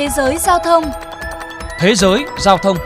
Thế 0.00 0.08
giới 0.08 0.38
giao 0.38 0.58
thông 0.58 0.84
Thế 1.78 1.94
giới 1.94 2.24
giao 2.38 2.58
thông 2.58 2.76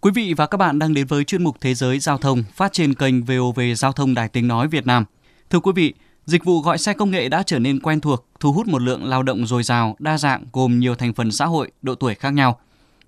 Quý 0.00 0.10
vị 0.14 0.34
và 0.36 0.46
các 0.46 0.58
bạn 0.58 0.78
đang 0.78 0.94
đến 0.94 1.06
với 1.06 1.24
chuyên 1.24 1.44
mục 1.44 1.56
Thế 1.60 1.74
giới 1.74 1.98
giao 1.98 2.18
thông 2.18 2.44
phát 2.54 2.72
trên 2.72 2.94
kênh 2.94 3.24
VOV 3.24 3.60
Giao 3.76 3.92
thông 3.92 4.14
Đài 4.14 4.28
Tiếng 4.28 4.48
Nói 4.48 4.68
Việt 4.68 4.86
Nam. 4.86 5.04
Thưa 5.50 5.60
quý 5.60 5.72
vị, 5.74 5.94
dịch 6.26 6.44
vụ 6.44 6.60
gọi 6.60 6.78
xe 6.78 6.92
công 6.92 7.10
nghệ 7.10 7.28
đã 7.28 7.42
trở 7.42 7.58
nên 7.58 7.80
quen 7.80 8.00
thuộc, 8.00 8.26
thu 8.40 8.52
hút 8.52 8.68
một 8.68 8.82
lượng 8.82 9.04
lao 9.04 9.22
động 9.22 9.46
dồi 9.46 9.62
dào, 9.62 9.96
đa 9.98 10.18
dạng 10.18 10.44
gồm 10.52 10.78
nhiều 10.78 10.94
thành 10.94 11.12
phần 11.12 11.32
xã 11.32 11.46
hội, 11.46 11.70
độ 11.82 11.94
tuổi 11.94 12.14
khác 12.14 12.30
nhau. 12.30 12.60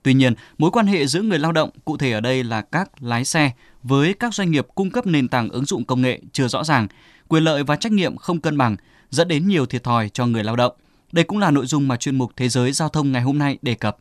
Tuy 0.04 0.14
nhiên, 0.14 0.34
mối 0.58 0.70
quan 0.70 0.86
hệ 0.86 1.06
giữa 1.06 1.22
người 1.22 1.38
lao 1.38 1.52
động, 1.52 1.70
cụ 1.84 1.96
thể 1.96 2.12
ở 2.12 2.20
đây 2.20 2.44
là 2.44 2.60
các 2.62 3.02
lái 3.02 3.24
xe, 3.24 3.50
với 3.82 4.14
các 4.14 4.34
doanh 4.34 4.50
nghiệp 4.50 4.66
cung 4.74 4.90
cấp 4.90 5.06
nền 5.06 5.28
tảng 5.28 5.48
ứng 5.48 5.64
dụng 5.64 5.84
công 5.84 6.02
nghệ 6.02 6.20
chưa 6.32 6.48
rõ 6.48 6.64
ràng, 6.64 6.88
quyền 7.28 7.44
lợi 7.44 7.64
và 7.64 7.76
trách 7.76 7.92
nhiệm 7.92 8.16
không 8.16 8.40
cân 8.40 8.58
bằng, 8.58 8.76
dẫn 9.10 9.28
đến 9.28 9.48
nhiều 9.48 9.66
thiệt 9.66 9.82
thòi 9.82 10.08
cho 10.08 10.26
người 10.26 10.44
lao 10.44 10.56
động. 10.56 10.72
Đây 11.12 11.24
cũng 11.24 11.38
là 11.38 11.50
nội 11.50 11.66
dung 11.66 11.88
mà 11.88 11.96
chuyên 11.96 12.18
mục 12.18 12.32
Thế 12.36 12.48
giới 12.48 12.72
Giao 12.72 12.88
thông 12.88 13.12
ngày 13.12 13.22
hôm 13.22 13.38
nay 13.38 13.58
đề 13.62 13.74
cập. 13.74 13.96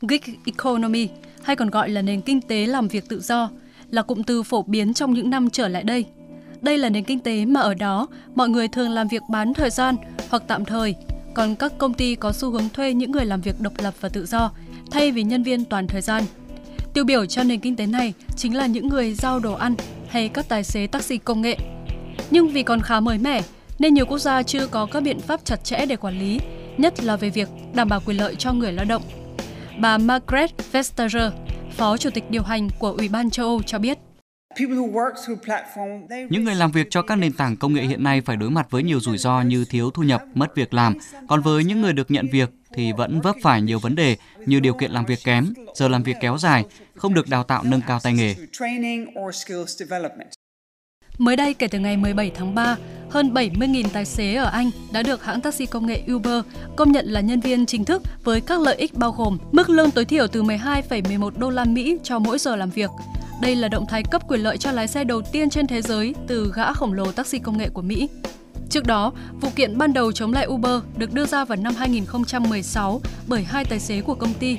Gig 0.00 0.34
economy, 0.44 1.08
hay 1.42 1.56
còn 1.56 1.70
gọi 1.70 1.88
là 1.88 2.02
nền 2.02 2.20
kinh 2.20 2.40
tế 2.40 2.66
làm 2.66 2.88
việc 2.88 3.08
tự 3.08 3.20
do, 3.20 3.50
là 3.90 4.02
cụm 4.02 4.22
từ 4.22 4.42
phổ 4.42 4.62
biến 4.62 4.94
trong 4.94 5.14
những 5.14 5.30
năm 5.30 5.50
trở 5.50 5.68
lại 5.68 5.82
đây. 5.82 6.04
Đây 6.60 6.78
là 6.78 6.88
nền 6.88 7.04
kinh 7.04 7.20
tế 7.20 7.44
mà 7.44 7.60
ở 7.60 7.74
đó 7.74 8.06
mọi 8.34 8.48
người 8.48 8.68
thường 8.68 8.90
làm 8.90 9.08
việc 9.08 9.22
bán 9.30 9.54
thời 9.54 9.70
gian 9.70 9.96
hoặc 10.30 10.42
tạm 10.48 10.64
thời, 10.64 10.94
còn 11.34 11.56
các 11.56 11.72
công 11.78 11.94
ty 11.94 12.14
có 12.14 12.32
xu 12.32 12.50
hướng 12.50 12.68
thuê 12.68 12.94
những 12.94 13.10
người 13.10 13.24
làm 13.24 13.40
việc 13.40 13.60
độc 13.60 13.72
lập 13.78 13.94
và 14.00 14.08
tự 14.08 14.26
do 14.26 14.50
thay 14.90 15.12
vì 15.12 15.22
nhân 15.22 15.42
viên 15.42 15.64
toàn 15.64 15.86
thời 15.86 16.00
gian. 16.00 16.22
Tiêu 16.94 17.04
biểu 17.04 17.26
cho 17.26 17.42
nền 17.42 17.60
kinh 17.60 17.76
tế 17.76 17.86
này 17.86 18.12
chính 18.36 18.56
là 18.56 18.66
những 18.66 18.88
người 18.88 19.14
giao 19.14 19.38
đồ 19.38 19.54
ăn 19.54 19.74
hay 20.08 20.28
các 20.28 20.48
tài 20.48 20.64
xế 20.64 20.86
taxi 20.86 21.18
công 21.18 21.42
nghệ. 21.42 21.56
Nhưng 22.30 22.48
vì 22.48 22.62
còn 22.62 22.80
khá 22.80 23.00
mới 23.00 23.18
mẻ, 23.18 23.42
nên 23.78 23.94
nhiều 23.94 24.06
quốc 24.06 24.18
gia 24.18 24.42
chưa 24.42 24.66
có 24.66 24.86
các 24.86 25.02
biện 25.02 25.20
pháp 25.20 25.44
chặt 25.44 25.64
chẽ 25.64 25.86
để 25.86 25.96
quản 25.96 26.18
lý, 26.18 26.38
nhất 26.78 27.04
là 27.04 27.16
về 27.16 27.30
việc 27.30 27.48
đảm 27.74 27.88
bảo 27.88 28.00
quyền 28.06 28.16
lợi 28.16 28.34
cho 28.34 28.52
người 28.52 28.72
lao 28.72 28.84
động. 28.84 29.02
Bà 29.78 29.98
Margaret 29.98 30.72
Vestager, 30.72 31.32
Phó 31.76 31.96
Chủ 31.96 32.10
tịch 32.10 32.30
điều 32.30 32.42
hành 32.42 32.68
của 32.78 32.90
Ủy 32.92 33.08
ban 33.08 33.30
châu 33.30 33.46
Âu 33.46 33.62
cho 33.62 33.78
biết. 33.78 33.98
Những 36.30 36.44
người 36.44 36.54
làm 36.54 36.72
việc 36.72 36.86
cho 36.90 37.02
các 37.02 37.16
nền 37.16 37.32
tảng 37.32 37.56
công 37.56 37.74
nghệ 37.74 37.82
hiện 37.82 38.04
nay 38.04 38.20
phải 38.20 38.36
đối 38.36 38.50
mặt 38.50 38.66
với 38.70 38.82
nhiều 38.82 39.00
rủi 39.00 39.18
ro 39.18 39.40
như 39.40 39.64
thiếu 39.64 39.90
thu 39.90 40.02
nhập, 40.02 40.22
mất 40.34 40.54
việc 40.54 40.74
làm. 40.74 40.94
Còn 41.28 41.42
với 41.42 41.64
những 41.64 41.80
người 41.80 41.92
được 41.92 42.10
nhận 42.10 42.28
việc 42.32 42.50
thì 42.74 42.92
vẫn 42.92 43.20
vấp 43.20 43.36
phải 43.42 43.62
nhiều 43.62 43.78
vấn 43.78 43.94
đề 43.94 44.16
như 44.46 44.60
điều 44.60 44.74
kiện 44.74 44.90
làm 44.90 45.04
việc 45.04 45.18
kém, 45.24 45.52
giờ 45.74 45.88
làm 45.88 46.02
việc 46.02 46.16
kéo 46.20 46.38
dài, 46.38 46.64
không 46.96 47.14
được 47.14 47.28
đào 47.28 47.44
tạo 47.44 47.62
nâng 47.62 47.80
cao 47.86 48.00
tay 48.02 48.12
nghề. 48.12 48.34
Mới 51.18 51.36
đây, 51.36 51.54
kể 51.54 51.68
từ 51.68 51.78
ngày 51.78 51.96
17 51.96 52.30
tháng 52.34 52.54
3, 52.54 52.76
hơn 53.10 53.34
70.000 53.34 53.84
tài 53.92 54.04
xế 54.04 54.34
ở 54.34 54.44
Anh 54.44 54.70
đã 54.92 55.02
được 55.02 55.24
hãng 55.24 55.40
taxi 55.40 55.66
công 55.66 55.86
nghệ 55.86 56.02
Uber 56.14 56.44
công 56.76 56.92
nhận 56.92 57.06
là 57.06 57.20
nhân 57.20 57.40
viên 57.40 57.66
chính 57.66 57.84
thức 57.84 58.02
với 58.24 58.40
các 58.40 58.60
lợi 58.60 58.76
ích 58.76 58.94
bao 58.94 59.12
gồm 59.12 59.38
mức 59.52 59.70
lương 59.70 59.90
tối 59.90 60.04
thiểu 60.04 60.26
từ 60.26 60.42
12,11 60.42 61.30
đô 61.36 61.50
la 61.50 61.64
Mỹ 61.64 61.98
cho 62.02 62.18
mỗi 62.18 62.38
giờ 62.38 62.56
làm 62.56 62.70
việc. 62.70 62.90
Đây 63.42 63.56
là 63.56 63.68
động 63.68 63.86
thái 63.86 64.02
cấp 64.02 64.22
quyền 64.28 64.40
lợi 64.40 64.58
cho 64.58 64.72
lái 64.72 64.88
xe 64.88 65.04
đầu 65.04 65.22
tiên 65.22 65.50
trên 65.50 65.66
thế 65.66 65.82
giới 65.82 66.14
từ 66.26 66.52
gã 66.54 66.72
khổng 66.72 66.92
lồ 66.92 67.12
taxi 67.12 67.38
công 67.38 67.58
nghệ 67.58 67.68
của 67.68 67.82
Mỹ. 67.82 68.08
Trước 68.70 68.86
đó, 68.86 69.12
vụ 69.40 69.48
kiện 69.56 69.78
ban 69.78 69.92
đầu 69.92 70.12
chống 70.12 70.32
lại 70.32 70.46
Uber 70.46 70.82
được 70.96 71.12
đưa 71.12 71.26
ra 71.26 71.44
vào 71.44 71.56
năm 71.56 71.74
2016 71.74 73.00
bởi 73.26 73.42
hai 73.42 73.64
tài 73.64 73.80
xế 73.80 74.00
của 74.00 74.14
công 74.14 74.34
ty. 74.34 74.58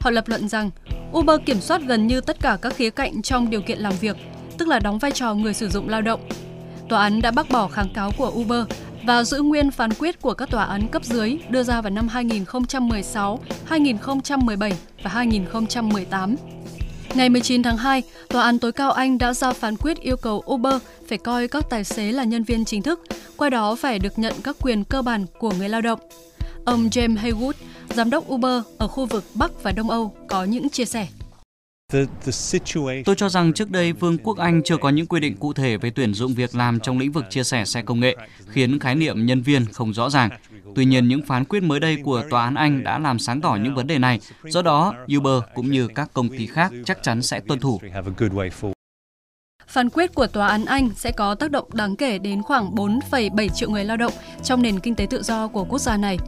Họ 0.00 0.10
lập 0.10 0.28
luận 0.28 0.48
rằng 0.48 0.70
Uber 1.12 1.40
kiểm 1.46 1.60
soát 1.60 1.82
gần 1.86 2.06
như 2.06 2.20
tất 2.20 2.40
cả 2.40 2.58
các 2.62 2.74
khía 2.76 2.90
cạnh 2.90 3.22
trong 3.22 3.50
điều 3.50 3.62
kiện 3.62 3.78
làm 3.78 3.92
việc, 4.00 4.16
tức 4.58 4.68
là 4.68 4.78
đóng 4.78 4.98
vai 4.98 5.12
trò 5.12 5.34
người 5.34 5.54
sử 5.54 5.68
dụng 5.68 5.88
lao 5.88 6.02
động. 6.02 6.20
Tòa 6.88 7.02
án 7.02 7.22
đã 7.22 7.30
bác 7.30 7.50
bỏ 7.50 7.68
kháng 7.68 7.92
cáo 7.94 8.10
của 8.18 8.32
Uber 8.34 8.64
và 9.04 9.24
giữ 9.24 9.42
nguyên 9.42 9.70
phán 9.70 9.90
quyết 9.98 10.22
của 10.22 10.34
các 10.34 10.50
tòa 10.50 10.64
án 10.64 10.88
cấp 10.88 11.04
dưới 11.04 11.38
đưa 11.50 11.62
ra 11.62 11.80
vào 11.80 11.90
năm 11.90 12.08
2016, 12.08 13.40
2017 13.64 14.72
và 15.02 15.10
2018. 15.10 16.36
Ngày 17.14 17.28
19 17.28 17.62
tháng 17.62 17.76
2, 17.76 18.02
Tòa 18.28 18.42
án 18.42 18.58
tối 18.58 18.72
cao 18.72 18.92
Anh 18.92 19.18
đã 19.18 19.32
ra 19.32 19.52
phán 19.52 19.76
quyết 19.76 20.00
yêu 20.00 20.16
cầu 20.16 20.42
Uber 20.50 20.74
phải 21.08 21.18
coi 21.18 21.48
các 21.48 21.64
tài 21.70 21.84
xế 21.84 22.12
là 22.12 22.24
nhân 22.24 22.44
viên 22.44 22.64
chính 22.64 22.82
thức, 22.82 23.00
qua 23.36 23.50
đó 23.50 23.76
phải 23.76 23.98
được 23.98 24.18
nhận 24.18 24.32
các 24.44 24.56
quyền 24.60 24.84
cơ 24.84 25.02
bản 25.02 25.26
của 25.38 25.52
người 25.58 25.68
lao 25.68 25.80
động. 25.80 26.00
Ông 26.64 26.88
James 26.88 27.16
Haywood, 27.16 27.52
giám 27.88 28.10
đốc 28.10 28.32
Uber 28.32 28.62
ở 28.78 28.88
khu 28.88 29.06
vực 29.06 29.24
Bắc 29.34 29.62
và 29.62 29.72
Đông 29.72 29.90
Âu, 29.90 30.14
có 30.28 30.44
những 30.44 30.68
chia 30.68 30.84
sẻ. 30.84 31.06
Tôi 33.04 33.16
cho 33.16 33.28
rằng 33.28 33.52
trước 33.52 33.70
đây 33.70 33.92
Vương 33.92 34.18
quốc 34.18 34.38
Anh 34.38 34.62
chưa 34.64 34.76
có 34.76 34.88
những 34.88 35.06
quy 35.06 35.20
định 35.20 35.36
cụ 35.36 35.52
thể 35.52 35.76
về 35.76 35.90
tuyển 35.90 36.14
dụng 36.14 36.34
việc 36.34 36.54
làm 36.54 36.80
trong 36.80 36.98
lĩnh 36.98 37.12
vực 37.12 37.24
chia 37.30 37.44
sẻ 37.44 37.64
xe 37.64 37.82
công 37.82 38.00
nghệ, 38.00 38.16
khiến 38.48 38.78
khái 38.78 38.94
niệm 38.94 39.26
nhân 39.26 39.42
viên 39.42 39.64
không 39.72 39.94
rõ 39.94 40.10
ràng. 40.10 40.30
Tuy 40.74 40.84
nhiên, 40.84 41.08
những 41.08 41.22
phán 41.22 41.44
quyết 41.44 41.62
mới 41.62 41.80
đây 41.80 41.98
của 42.04 42.22
Tòa 42.30 42.44
án 42.44 42.54
Anh 42.54 42.84
đã 42.84 42.98
làm 42.98 43.18
sáng 43.18 43.40
tỏ 43.40 43.56
những 43.62 43.74
vấn 43.74 43.86
đề 43.86 43.98
này. 43.98 44.20
Do 44.44 44.62
đó, 44.62 44.94
Uber 45.16 45.42
cũng 45.54 45.70
như 45.70 45.88
các 45.94 46.10
công 46.12 46.28
ty 46.28 46.46
khác 46.46 46.72
chắc 46.84 47.02
chắn 47.02 47.22
sẽ 47.22 47.40
tuân 47.40 47.60
thủ. 47.60 47.80
Phán 49.68 49.90
quyết 49.90 50.14
của 50.14 50.26
Tòa 50.26 50.48
án 50.48 50.64
Anh 50.64 50.90
sẽ 50.96 51.12
có 51.12 51.34
tác 51.34 51.50
động 51.50 51.68
đáng 51.72 51.96
kể 51.96 52.18
đến 52.18 52.42
khoảng 52.42 52.74
4,7 52.74 53.48
triệu 53.48 53.70
người 53.70 53.84
lao 53.84 53.96
động 53.96 54.12
trong 54.44 54.62
nền 54.62 54.80
kinh 54.80 54.94
tế 54.94 55.06
tự 55.10 55.22
do 55.22 55.48
của 55.48 55.64
quốc 55.64 55.78
gia 55.78 55.96
này. 55.96 56.18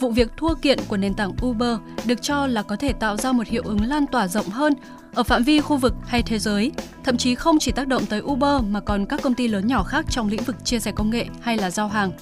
Vụ 0.00 0.10
việc 0.10 0.30
thua 0.36 0.54
kiện 0.54 0.78
của 0.88 0.96
nền 0.96 1.14
tảng 1.14 1.32
Uber 1.46 1.78
được 2.04 2.22
cho 2.22 2.46
là 2.46 2.62
có 2.62 2.76
thể 2.76 2.92
tạo 2.92 3.16
ra 3.16 3.32
một 3.32 3.46
hiệu 3.46 3.62
ứng 3.64 3.80
lan 3.80 4.06
tỏa 4.06 4.28
rộng 4.28 4.48
hơn 4.48 4.74
ở 5.14 5.22
phạm 5.22 5.42
vi 5.42 5.60
khu 5.60 5.76
vực 5.76 5.94
hay 6.06 6.22
thế 6.22 6.38
giới, 6.38 6.72
thậm 7.04 7.16
chí 7.16 7.34
không 7.34 7.58
chỉ 7.58 7.72
tác 7.72 7.88
động 7.88 8.06
tới 8.06 8.20
Uber 8.20 8.62
mà 8.68 8.80
còn 8.80 9.06
các 9.06 9.22
công 9.22 9.34
ty 9.34 9.48
lớn 9.48 9.66
nhỏ 9.66 9.82
khác 9.82 10.06
trong 10.10 10.28
lĩnh 10.28 10.42
vực 10.42 10.64
chia 10.64 10.78
sẻ 10.78 10.92
công 10.92 11.10
nghệ 11.10 11.26
hay 11.40 11.56
là 11.56 11.70
giao 11.70 11.88
hàng. 11.88 12.12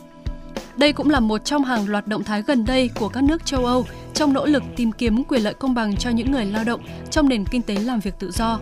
Đây 0.77 0.93
cũng 0.93 1.11
là 1.11 1.21
một 1.21 1.45
trong 1.45 1.65
hàng 1.65 1.89
loạt 1.89 2.07
động 2.07 2.25
thái 2.25 2.43
gần 2.43 2.65
đây 2.65 2.91
của 2.95 3.09
các 3.09 3.25
nước 3.25 3.47
châu 3.47 3.67
Âu 3.67 3.87
trong 4.15 4.33
nỗ 4.33 4.47
lực 4.47 4.63
tìm 4.77 4.93
kiếm 4.93 5.25
quyền 5.25 5.43
lợi 5.43 5.55
công 5.55 5.75
bằng 5.75 5.97
cho 5.97 6.11
những 6.11 6.33
người 6.33 6.45
lao 6.45 6.65
động 6.65 6.81
trong 7.11 7.29
nền 7.29 7.45
kinh 7.45 7.63
tế 7.63 7.75
làm 7.75 8.01
việc 8.01 8.15
tự 8.19 8.31
do. 8.31 8.61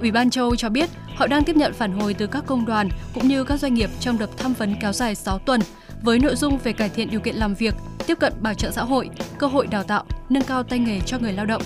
Ủy 0.00 0.10
ban 0.10 0.30
châu 0.30 0.44
Âu 0.44 0.56
cho 0.56 0.68
biết 0.68 0.90
họ 1.16 1.26
đang 1.26 1.44
tiếp 1.44 1.56
nhận 1.56 1.72
phản 1.72 2.00
hồi 2.00 2.14
từ 2.14 2.26
các 2.26 2.46
công 2.46 2.66
đoàn 2.66 2.88
cũng 3.14 3.28
như 3.28 3.44
các 3.44 3.60
doanh 3.60 3.74
nghiệp 3.74 3.90
trong 4.00 4.18
đợt 4.18 4.30
tham 4.36 4.52
vấn 4.52 4.74
kéo 4.80 4.92
dài 4.92 5.14
6 5.14 5.38
tuần 5.38 5.60
với 6.02 6.18
nội 6.18 6.36
dung 6.36 6.58
về 6.58 6.72
cải 6.72 6.88
thiện 6.88 7.10
điều 7.10 7.20
kiện 7.20 7.36
làm 7.36 7.54
việc, 7.54 7.74
tiếp 8.06 8.18
cận 8.20 8.32
bảo 8.40 8.54
trợ 8.54 8.70
xã 8.70 8.82
hội, 8.82 9.10
cơ 9.38 9.46
hội 9.46 9.66
đào 9.66 9.82
tạo, 9.82 10.04
nâng 10.28 10.42
cao 10.42 10.62
tay 10.62 10.78
nghề 10.78 11.00
cho 11.00 11.18
người 11.18 11.32
lao 11.32 11.46
động. 11.46 11.62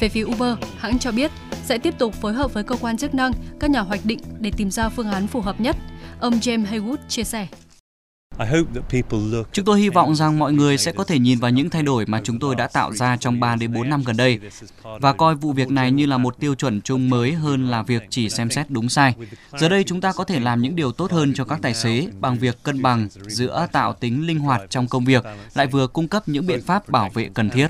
Về 0.00 0.08
phía 0.08 0.24
Uber, 0.24 0.54
hãng 0.78 0.98
cho 0.98 1.12
biết 1.12 1.30
sẽ 1.64 1.78
tiếp 1.78 1.94
tục 1.98 2.14
phối 2.14 2.32
hợp 2.32 2.54
với 2.54 2.64
cơ 2.64 2.76
quan 2.80 2.96
chức 2.96 3.14
năng, 3.14 3.32
các 3.60 3.70
nhà 3.70 3.80
hoạch 3.80 4.00
định 4.04 4.18
để 4.40 4.52
tìm 4.56 4.70
ra 4.70 4.88
phương 4.88 5.10
án 5.10 5.26
phù 5.26 5.40
hợp 5.40 5.60
nhất. 5.60 5.76
Ông 6.20 6.32
James 6.32 6.64
Haywood 6.64 6.96
chia 7.08 7.24
sẻ. 7.24 7.46
Chúng 9.52 9.64
tôi 9.64 9.80
hy 9.80 9.88
vọng 9.88 10.14
rằng 10.14 10.38
mọi 10.38 10.52
người 10.52 10.78
sẽ 10.78 10.92
có 10.92 11.04
thể 11.04 11.18
nhìn 11.18 11.38
vào 11.38 11.50
những 11.50 11.70
thay 11.70 11.82
đổi 11.82 12.06
mà 12.06 12.20
chúng 12.24 12.38
tôi 12.38 12.54
đã 12.54 12.66
tạo 12.66 12.92
ra 12.92 13.16
trong 13.16 13.40
3 13.40 13.56
đến 13.56 13.72
4 13.72 13.88
năm 13.88 14.02
gần 14.06 14.16
đây 14.16 14.40
và 14.82 15.12
coi 15.12 15.34
vụ 15.34 15.52
việc 15.52 15.70
này 15.70 15.90
như 15.90 16.06
là 16.06 16.18
một 16.18 16.38
tiêu 16.40 16.54
chuẩn 16.54 16.80
chung 16.80 17.10
mới 17.10 17.32
hơn 17.32 17.70
là 17.70 17.82
việc 17.82 18.02
chỉ 18.10 18.30
xem 18.30 18.50
xét 18.50 18.70
đúng 18.70 18.88
sai. 18.88 19.14
Giờ 19.58 19.68
đây 19.68 19.84
chúng 19.84 20.00
ta 20.00 20.12
có 20.12 20.24
thể 20.24 20.40
làm 20.40 20.62
những 20.62 20.76
điều 20.76 20.92
tốt 20.92 21.12
hơn 21.12 21.34
cho 21.34 21.44
các 21.44 21.58
tài 21.62 21.74
xế 21.74 22.06
bằng 22.20 22.38
việc 22.38 22.62
cân 22.62 22.82
bằng 22.82 23.08
giữa 23.26 23.66
tạo 23.72 23.92
tính 23.92 24.26
linh 24.26 24.38
hoạt 24.38 24.62
trong 24.70 24.88
công 24.88 25.04
việc 25.04 25.24
lại 25.54 25.66
vừa 25.66 25.86
cung 25.86 26.08
cấp 26.08 26.22
những 26.28 26.46
biện 26.46 26.62
pháp 26.62 26.88
bảo 26.88 27.10
vệ 27.14 27.28
cần 27.34 27.50
thiết. 27.50 27.66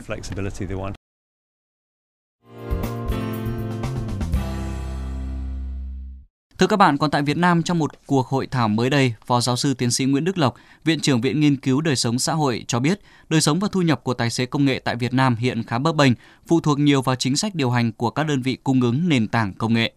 Thưa 6.62 6.66
các 6.66 6.76
bạn, 6.76 6.98
còn 6.98 7.10
tại 7.10 7.22
Việt 7.22 7.36
Nam 7.36 7.62
trong 7.62 7.78
một 7.78 7.90
cuộc 8.06 8.26
hội 8.26 8.46
thảo 8.46 8.68
mới 8.68 8.90
đây, 8.90 9.14
Phó 9.26 9.40
giáo 9.40 9.56
sư 9.56 9.74
tiến 9.74 9.90
sĩ 9.90 10.04
Nguyễn 10.04 10.24
Đức 10.24 10.38
Lộc, 10.38 10.54
Viện 10.84 11.00
trưởng 11.00 11.20
Viện 11.20 11.40
Nghiên 11.40 11.56
cứu 11.56 11.80
Đời 11.80 11.96
sống 11.96 12.18
xã 12.18 12.32
hội 12.32 12.64
cho 12.68 12.80
biết, 12.80 13.00
đời 13.28 13.40
sống 13.40 13.60
và 13.60 13.68
thu 13.72 13.82
nhập 13.82 14.04
của 14.04 14.14
tài 14.14 14.30
xế 14.30 14.46
công 14.46 14.64
nghệ 14.64 14.78
tại 14.78 14.96
Việt 14.96 15.14
Nam 15.14 15.36
hiện 15.36 15.62
khá 15.62 15.78
bấp 15.78 15.96
bênh, 15.96 16.12
phụ 16.46 16.60
thuộc 16.60 16.78
nhiều 16.78 17.02
vào 17.02 17.16
chính 17.16 17.36
sách 17.36 17.54
điều 17.54 17.70
hành 17.70 17.92
của 17.92 18.10
các 18.10 18.26
đơn 18.26 18.42
vị 18.42 18.58
cung 18.64 18.80
ứng 18.80 19.08
nền 19.08 19.28
tảng 19.28 19.52
công 19.52 19.74
nghệ. 19.74 19.92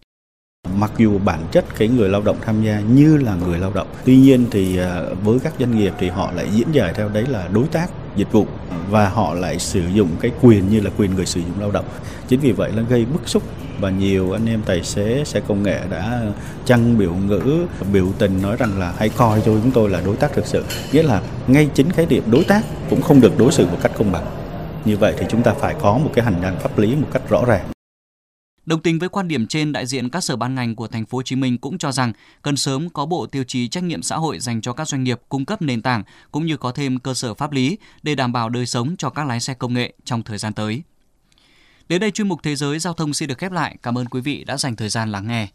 Mặc 0.76 0.90
dù 0.98 1.18
bản 1.18 1.40
chất 1.52 1.64
cái 1.78 1.88
người 1.88 2.08
lao 2.08 2.22
động 2.22 2.36
tham 2.40 2.62
gia 2.62 2.80
như 2.80 3.16
là 3.16 3.34
người 3.34 3.58
lao 3.58 3.72
động, 3.72 3.88
tuy 4.04 4.16
nhiên 4.16 4.46
thì 4.50 4.78
à, 4.78 5.02
với 5.22 5.38
các 5.38 5.52
doanh 5.58 5.78
nghiệp 5.78 5.92
thì 5.98 6.08
họ 6.08 6.32
lại 6.32 6.46
diễn 6.52 6.72
giải 6.72 6.92
theo 6.96 7.08
đấy 7.08 7.26
là 7.26 7.48
đối 7.48 7.66
tác 7.66 7.90
dịch 8.16 8.32
vụ 8.32 8.46
và 8.90 9.08
họ 9.08 9.34
lại 9.34 9.58
sử 9.58 9.82
dụng 9.94 10.08
cái 10.20 10.30
quyền 10.42 10.68
như 10.68 10.80
là 10.80 10.90
quyền 10.98 11.14
người 11.14 11.26
sử 11.26 11.40
dụng 11.40 11.60
lao 11.60 11.70
động. 11.70 11.84
Chính 12.28 12.40
vì 12.40 12.52
vậy 12.52 12.72
nó 12.76 12.82
gây 12.88 13.04
bức 13.04 13.28
xúc 13.28 13.42
và 13.80 13.90
nhiều 13.90 14.32
anh 14.32 14.46
em 14.46 14.62
tài 14.66 14.82
xế, 14.82 15.24
xe 15.24 15.40
công 15.40 15.62
nghệ 15.62 15.80
đã 15.90 16.22
chăng 16.64 16.98
biểu 16.98 17.14
ngữ, 17.14 17.66
biểu 17.92 18.06
tình 18.18 18.42
nói 18.42 18.56
rằng 18.56 18.78
là 18.78 18.94
hãy 18.98 19.08
coi 19.08 19.40
cho 19.40 19.52
chúng 19.62 19.70
tôi 19.70 19.90
là 19.90 20.00
đối 20.04 20.16
tác 20.16 20.32
thực 20.32 20.46
sự. 20.46 20.64
Nghĩa 20.92 21.02
là 21.02 21.22
ngay 21.46 21.68
chính 21.74 21.90
khái 21.90 22.06
niệm 22.06 22.22
đối 22.30 22.44
tác 22.44 22.62
cũng 22.90 23.02
không 23.02 23.20
được 23.20 23.38
đối 23.38 23.52
xử 23.52 23.66
một 23.66 23.78
cách 23.82 23.92
công 23.98 24.12
bằng. 24.12 24.24
Như 24.84 24.96
vậy 24.96 25.14
thì 25.18 25.26
chúng 25.28 25.42
ta 25.42 25.52
phải 25.52 25.74
có 25.80 25.98
một 25.98 26.10
cái 26.14 26.24
hành 26.24 26.42
lang 26.42 26.56
pháp 26.62 26.78
lý 26.78 26.94
một 26.94 27.08
cách 27.12 27.22
rõ 27.28 27.44
ràng. 27.46 27.75
Đồng 28.66 28.82
tình 28.82 28.98
với 28.98 29.08
quan 29.08 29.28
điểm 29.28 29.46
trên, 29.46 29.72
đại 29.72 29.86
diện 29.86 30.08
các 30.08 30.20
sở 30.20 30.36
ban 30.36 30.54
ngành 30.54 30.74
của 30.74 30.88
thành 30.88 31.06
phố 31.06 31.18
Hồ 31.18 31.22
Chí 31.22 31.36
Minh 31.36 31.58
cũng 31.58 31.78
cho 31.78 31.92
rằng 31.92 32.12
cần 32.42 32.56
sớm 32.56 32.90
có 32.90 33.06
bộ 33.06 33.26
tiêu 33.26 33.44
chí 33.44 33.68
trách 33.68 33.84
nhiệm 33.84 34.02
xã 34.02 34.16
hội 34.16 34.38
dành 34.38 34.60
cho 34.60 34.72
các 34.72 34.88
doanh 34.88 35.04
nghiệp 35.04 35.20
cung 35.28 35.44
cấp 35.44 35.62
nền 35.62 35.82
tảng 35.82 36.02
cũng 36.30 36.46
như 36.46 36.56
có 36.56 36.72
thêm 36.72 36.98
cơ 36.98 37.14
sở 37.14 37.34
pháp 37.34 37.52
lý 37.52 37.78
để 38.02 38.14
đảm 38.14 38.32
bảo 38.32 38.48
đời 38.48 38.66
sống 38.66 38.96
cho 38.98 39.10
các 39.10 39.26
lái 39.26 39.40
xe 39.40 39.54
công 39.54 39.74
nghệ 39.74 39.94
trong 40.04 40.22
thời 40.22 40.38
gian 40.38 40.52
tới. 40.52 40.82
Đến 41.88 42.00
đây 42.00 42.10
chuyên 42.10 42.28
mục 42.28 42.40
Thế 42.42 42.56
giới 42.56 42.78
Giao 42.78 42.92
thông 42.92 43.14
xin 43.14 43.28
được 43.28 43.38
khép 43.38 43.52
lại. 43.52 43.76
Cảm 43.82 43.98
ơn 43.98 44.06
quý 44.06 44.20
vị 44.20 44.44
đã 44.44 44.56
dành 44.56 44.76
thời 44.76 44.88
gian 44.88 45.12
lắng 45.12 45.28
nghe. 45.28 45.48